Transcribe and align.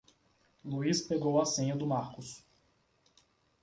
Luiz 0.65 0.99
pegou 1.03 1.39
a 1.39 1.45
senha 1.45 1.75
do 1.75 1.85
Marcos. 1.85 2.43